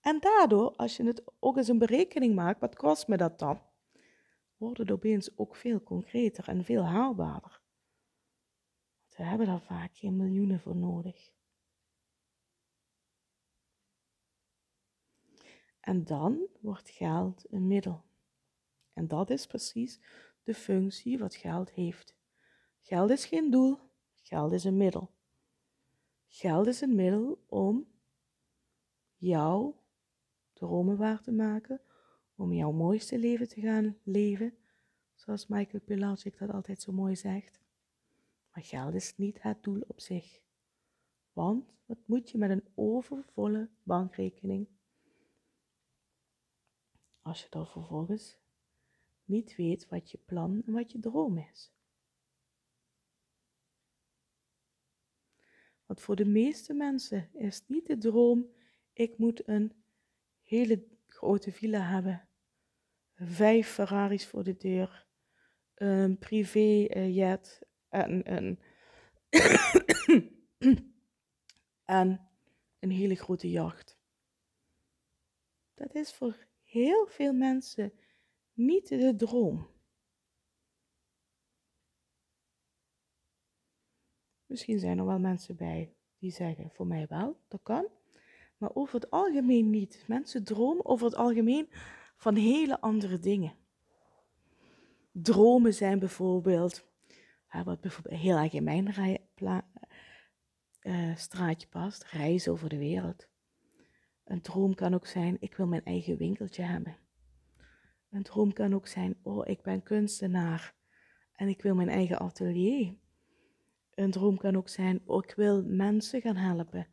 En 0.00 0.20
daardoor, 0.20 0.76
als 0.76 0.96
je 0.96 1.04
het 1.04 1.22
ook 1.38 1.56
eens 1.56 1.68
een 1.68 1.78
berekening 1.78 2.34
maakt, 2.34 2.60
wat 2.60 2.76
kost 2.76 3.08
me 3.08 3.16
dat 3.16 3.38
dan? 3.38 3.71
Wordt 4.62 4.78
het 4.78 4.90
opeens 4.90 5.38
ook 5.38 5.56
veel 5.56 5.82
concreter 5.82 6.48
en 6.48 6.64
veel 6.64 6.84
haalbaarder. 6.84 7.60
Want 9.00 9.16
we 9.16 9.22
hebben 9.22 9.46
daar 9.46 9.60
vaak 9.60 9.96
geen 9.96 10.16
miljoenen 10.16 10.60
voor 10.60 10.76
nodig. 10.76 11.32
En 15.80 16.04
dan 16.04 16.46
wordt 16.60 16.90
geld 16.90 17.44
een 17.50 17.66
middel. 17.66 18.04
En 18.92 19.08
dat 19.08 19.30
is 19.30 19.46
precies 19.46 20.00
de 20.42 20.54
functie 20.54 21.18
wat 21.18 21.34
geld 21.34 21.70
heeft. 21.70 22.16
Geld 22.80 23.10
is 23.10 23.24
geen 23.24 23.50
doel, 23.50 23.78
geld 24.14 24.52
is 24.52 24.64
een 24.64 24.76
middel. 24.76 25.10
Geld 26.26 26.66
is 26.66 26.80
een 26.80 26.94
middel 26.94 27.44
om 27.46 27.92
jouw 29.14 29.82
dromen 30.52 30.96
waar 30.96 31.20
te 31.20 31.32
maken, 31.32 31.80
om 32.42 32.52
jouw 32.52 32.72
mooiste 32.72 33.18
leven 33.18 33.48
te 33.48 33.60
gaan 33.60 33.96
leven, 34.02 34.54
zoals 35.14 35.46
Michael 35.46 35.82
Pilarczyk 35.84 36.38
dat 36.38 36.50
altijd 36.50 36.80
zo 36.80 36.92
mooi 36.92 37.16
zegt. 37.16 37.60
Maar 38.52 38.64
geld 38.64 38.94
is 38.94 39.16
niet 39.16 39.42
het 39.42 39.62
doel 39.62 39.82
op 39.86 40.00
zich. 40.00 40.40
Want 41.32 41.74
wat 41.86 41.98
moet 42.04 42.30
je 42.30 42.38
met 42.38 42.50
een 42.50 42.64
overvolle 42.74 43.68
bankrekening 43.82 44.68
als 47.20 47.42
je 47.42 47.46
dan 47.50 47.66
vervolgens 47.66 48.36
niet 49.24 49.56
weet 49.56 49.88
wat 49.88 50.10
je 50.10 50.18
plan 50.24 50.62
en 50.66 50.72
wat 50.72 50.92
je 50.92 50.98
droom 50.98 51.38
is. 51.38 51.72
Want 55.86 56.00
voor 56.00 56.16
de 56.16 56.24
meeste 56.24 56.74
mensen 56.74 57.28
is 57.32 57.62
niet 57.66 57.86
de 57.86 57.98
droom, 57.98 58.46
ik 58.92 59.18
moet 59.18 59.48
een 59.48 59.72
hele 60.42 60.86
grote 61.06 61.52
villa 61.52 61.80
hebben, 61.80 62.28
vijf 63.24 63.68
Ferraris 63.68 64.26
voor 64.26 64.44
de 64.44 64.56
deur, 64.56 65.06
een 65.74 66.18
privéjet 66.18 67.66
en 67.88 68.32
een, 68.32 68.58
en 71.84 72.28
een 72.78 72.90
hele 72.90 73.14
grote 73.14 73.50
jacht. 73.50 74.00
Dat 75.74 75.94
is 75.94 76.12
voor 76.12 76.46
heel 76.62 77.06
veel 77.06 77.32
mensen 77.32 77.92
niet 78.52 78.88
de 78.88 79.16
droom. 79.16 79.70
Misschien 84.46 84.78
zijn 84.78 84.98
er 84.98 85.06
wel 85.06 85.18
mensen 85.18 85.56
bij 85.56 85.94
die 86.18 86.30
zeggen, 86.30 86.70
voor 86.70 86.86
mij 86.86 87.06
wel, 87.06 87.40
dat 87.48 87.60
kan. 87.62 87.88
Maar 88.56 88.74
over 88.74 88.94
het 88.94 89.10
algemeen 89.10 89.70
niet. 89.70 90.04
Mensen 90.06 90.44
dromen 90.44 90.84
over 90.84 91.06
het 91.06 91.14
algemeen 91.14 91.68
van 92.22 92.34
hele 92.34 92.80
andere 92.80 93.18
dingen. 93.18 93.54
Dromen 95.12 95.74
zijn 95.74 95.98
bijvoorbeeld, 95.98 96.86
wat 97.64 97.80
bijvoorbeeld 97.80 98.20
heel 98.20 98.38
algemeen 98.38 98.94
uh, 100.82 101.16
straatje 101.16 101.68
past, 101.68 102.04
reizen 102.04 102.52
over 102.52 102.68
de 102.68 102.78
wereld. 102.78 103.28
Een 104.24 104.40
droom 104.40 104.74
kan 104.74 104.94
ook 104.94 105.06
zijn, 105.06 105.36
ik 105.40 105.56
wil 105.56 105.66
mijn 105.66 105.84
eigen 105.84 106.16
winkeltje 106.16 106.62
hebben. 106.62 106.96
Een 108.10 108.22
droom 108.22 108.52
kan 108.52 108.74
ook 108.74 108.86
zijn, 108.86 109.16
oh, 109.22 109.48
ik 109.48 109.62
ben 109.62 109.82
kunstenaar 109.82 110.74
en 111.32 111.48
ik 111.48 111.62
wil 111.62 111.74
mijn 111.74 111.88
eigen 111.88 112.18
atelier. 112.18 112.94
Een 113.94 114.10
droom 114.10 114.36
kan 114.38 114.56
ook 114.56 114.68
zijn, 114.68 115.00
oh, 115.04 115.24
ik 115.24 115.34
wil 115.34 115.64
mensen 115.64 116.20
gaan 116.20 116.36
helpen. 116.36 116.86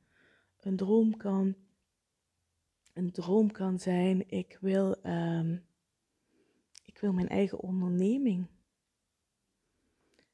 Een 0.59 0.75
droom 0.75 1.17
kan, 1.17 1.55
een 2.93 3.11
droom 3.11 3.51
kan 3.51 3.79
zijn, 3.79 4.29
ik 4.29 4.57
wil, 4.61 5.05
um, 5.05 5.65
ik 6.85 6.97
wil 6.99 7.13
mijn 7.13 7.29
eigen 7.29 7.59
onderneming. 7.59 8.47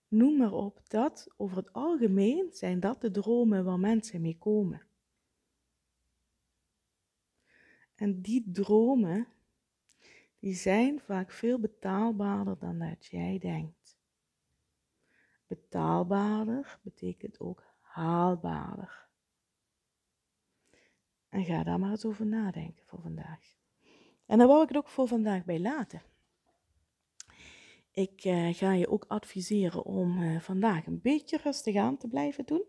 Noem 0.07 0.37
maar 0.37 0.53
op, 0.53 0.81
dat 0.89 1.27
over 1.37 1.57
het 1.57 1.73
algemeen 1.73 2.49
zijn 2.51 2.79
dat 2.79 3.01
de 3.01 3.11
dromen 3.11 3.65
waar 3.65 3.79
mensen 3.79 4.21
mee 4.21 4.37
komen. 4.37 4.81
En 7.95 8.21
die 8.21 8.51
dromen, 8.51 9.27
die 10.39 10.53
zijn 10.53 10.99
vaak 10.99 11.31
veel 11.31 11.59
betaalbaarder 11.59 12.57
dan 12.59 12.79
dat 12.79 13.05
jij 13.05 13.37
denkt. 13.39 13.97
Betaalbaarder 15.47 16.79
betekent 16.81 17.39
ook 17.39 17.63
haalbaarder. 17.79 19.04
En 21.35 21.45
ga 21.45 21.63
daar 21.63 21.79
maar 21.79 21.91
eens 21.91 22.05
over 22.05 22.25
nadenken 22.25 22.83
voor 22.85 23.01
vandaag. 23.01 23.39
En 24.25 24.37
daar 24.37 24.47
wou 24.47 24.61
ik 24.61 24.67
het 24.67 24.77
ook 24.77 24.87
voor 24.87 25.07
vandaag 25.07 25.45
bij 25.45 25.59
laten. 25.59 26.01
Ik 27.91 28.25
uh, 28.25 28.53
ga 28.53 28.73
je 28.73 28.89
ook 28.89 29.05
adviseren 29.07 29.85
om 29.85 30.21
uh, 30.21 30.39
vandaag 30.39 30.85
een 30.85 31.01
beetje 31.01 31.37
rustig 31.43 31.75
aan 31.75 31.97
te 31.97 32.07
blijven 32.07 32.45
doen. 32.45 32.63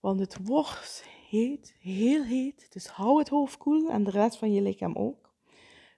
Want 0.00 0.20
het 0.20 0.46
wordt 0.46 1.04
heet, 1.28 1.76
heel 1.80 2.24
heet. 2.24 2.72
Dus 2.72 2.86
hou 2.86 3.18
het 3.18 3.28
hoofd 3.28 3.56
koel 3.56 3.90
en 3.90 4.04
de 4.04 4.10
rest 4.10 4.38
van 4.38 4.52
je 4.52 4.62
lichaam 4.62 4.96
ook. 4.96 5.34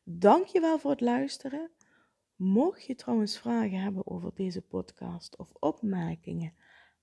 Dank 0.05 0.47
je 0.47 0.61
wel 0.61 0.79
voor 0.79 0.91
het 0.91 1.01
luisteren. 1.01 1.71
Mocht 2.37 2.85
je 2.85 2.95
trouwens 2.95 3.39
vragen 3.39 3.79
hebben 3.79 4.07
over 4.07 4.31
deze 4.35 4.63
podcast 4.63 5.37
of 5.37 5.53
opmerkingen, 5.53 6.55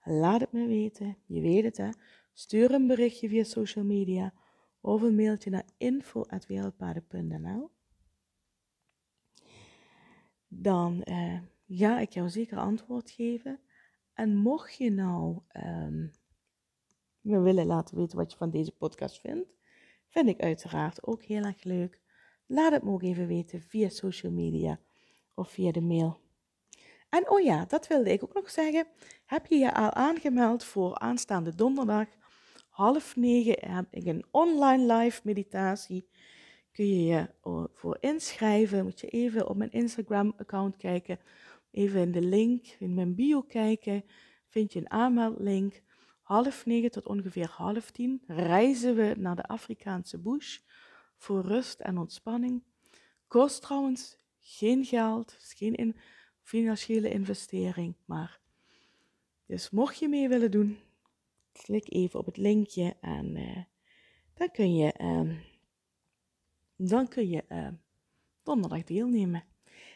laat 0.04 0.42
het 0.42 0.52
me 0.52 0.68
weten. 0.68 1.18
Je 1.26 1.42
weet 1.42 1.64
het 1.64 1.78
hè. 1.78 1.90
Stuur 2.40 2.72
een 2.72 2.88
berichtje 2.88 3.30
via 3.30 3.44
social 3.44 3.86
media 3.86 4.34
of 4.82 5.02
een 5.02 5.16
mailtje 5.16 5.50
naar 5.50 5.66
info.wereldpaden.nl 5.78 7.72
Dan 10.48 11.02
uh, 11.04 11.40
ga 11.68 12.00
ik 12.00 12.14
jou 12.14 12.30
zeker 12.30 12.58
antwoord 12.58 13.12
geven. 13.12 13.60
En 14.14 14.36
mocht 14.36 14.76
je 14.76 14.92
nou 14.92 15.40
um, 15.54 16.12
me 17.22 17.40
willen 17.40 17.66
laten 17.66 17.98
weten 17.98 18.18
wat 18.18 18.32
je 18.32 18.38
van 18.38 18.50
deze 18.50 18.72
podcast 18.72 19.20
vindt, 19.20 19.54
vind 20.08 20.30
ik 20.30 20.42
uiteraard 20.42 21.08
ook 21.08 21.24
heel 21.24 21.44
erg 21.44 21.64
leuk. 21.64 22.02
Laat 22.46 22.72
het 22.72 22.84
me 22.84 22.92
ook 22.92 23.04
even 23.04 23.28
weten 23.28 23.62
via 23.62 23.90
social 23.90 24.32
media 24.32 24.80
of 25.34 25.50
via 25.50 25.72
de 25.72 25.82
mail. 25.82 26.20
En 27.10 27.30
oh 27.30 27.40
ja, 27.42 27.66
dat 27.66 27.88
wilde 27.88 28.12
ik 28.12 28.24
ook 28.24 28.34
nog 28.34 28.50
zeggen. 28.50 28.88
Heb 29.26 29.46
je 29.46 29.56
je 29.56 29.74
al 29.74 29.94
aangemeld 29.94 30.64
voor 30.64 30.98
aanstaande 30.98 31.56
donderdag? 31.56 32.08
Half 32.80 33.16
negen 33.16 33.72
heb 33.72 33.86
ik 33.92 34.06
een 34.06 34.26
online 34.32 34.94
live 34.94 35.22
meditatie. 35.24 36.10
Kun 36.72 36.88
je 36.88 37.04
je 37.04 37.30
voor 37.74 37.98
inschrijven? 38.00 38.84
Moet 38.84 39.00
je 39.00 39.08
even 39.08 39.48
op 39.48 39.56
mijn 39.56 39.72
Instagram 39.72 40.34
account 40.38 40.78
kijken. 40.78 41.20
Even 41.72 42.02
in 42.02 42.12
de 42.12 42.22
link 42.22 42.66
in 42.68 42.94
mijn 42.94 43.16
bio 43.16 43.42
kijken. 43.42 44.04
Vind 44.48 44.74
je 44.74 44.80
een 44.80 44.90
aanmeldlink. 44.92 45.82
Half 46.22 46.66
negen 46.66 46.92
tot 46.92 47.06
ongeveer 47.06 47.50
half 47.50 47.92
tien 47.92 48.22
reizen 48.28 48.96
we 48.96 49.16
naar 49.18 49.36
de 49.36 49.48
Afrikaanse 49.48 50.18
bush 50.18 50.60
voor 51.18 51.42
rust 51.42 51.80
en 51.80 51.98
ontspanning. 51.98 52.64
Kost 53.28 53.62
trouwens 53.62 54.18
geen 54.40 54.86
geld, 54.86 55.36
geen 55.40 55.76
in 55.76 55.96
financiële 56.42 57.10
investering, 57.10 57.96
maar 58.06 58.40
dus 59.46 59.70
mocht 59.70 60.00
je 60.00 60.08
mee 60.08 60.30
willen 60.30 60.52
doen, 60.52 60.78
klik 61.62 61.94
even 61.94 62.20
op 62.20 62.26
het 62.26 62.38
linkje 62.38 62.96
en 63.02 63.38
uh, 63.38 63.64
dan 64.34 64.52
kun 64.52 64.76
je, 64.76 64.94
uh, 65.02 65.38
dan 66.76 67.08
kun 67.08 67.30
je 67.30 67.44
uh, 67.50 67.68
donderdag 68.44 68.84
deelnemen. 68.84 69.44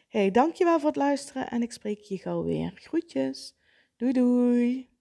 Hey, 0.08 0.32
dankjewel 0.32 0.80
voor 0.80 0.88
het 0.88 0.98
luisteren 0.98 1.50
en 1.50 1.62
ik 1.62 1.72
spreek 1.72 2.00
je 2.00 2.18
gauw 2.18 2.44
weer. 2.44 2.72
Groetjes. 2.76 3.56
Doei 3.98 4.14
doei. 4.14 4.93